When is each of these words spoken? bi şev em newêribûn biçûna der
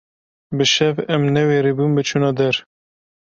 bi 0.55 0.65
şev 0.73 0.95
em 1.13 1.23
newêribûn 1.35 1.91
biçûna 1.97 2.31
der 2.37 2.55